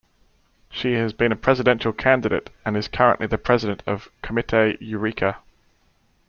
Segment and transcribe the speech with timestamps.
[0.71, 5.37] She has been a presidential candidate and is currently the president of Comité Eureka.